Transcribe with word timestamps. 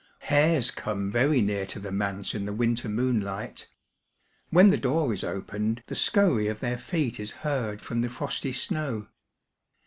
Hares 0.17 0.71
come 0.71 1.11
very 1.11 1.41
near 1.41 1.67
to 1.67 1.79
the 1.79 1.91
manse 1.91 2.33
in 2.33 2.45
the 2.45 2.53
winter 2.53 2.89
moonlij^t. 2.89 3.67
When 4.49 4.71
the 4.71 4.77
door 4.77 5.13
is 5.13 5.23
opened 5.23 5.83
the 5.85 5.93
scurry 5.93 6.47
of 6.47 6.59
their 6.59 6.79
feet 6.79 7.19
is 7.19 7.31
heard 7.45 7.81
from 7.83 8.01
the 8.01 8.09
frosty 8.09 8.51
snow. 8.51 9.09